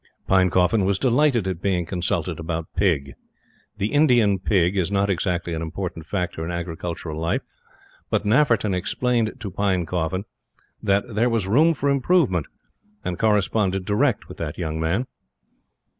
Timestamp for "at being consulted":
1.47-2.39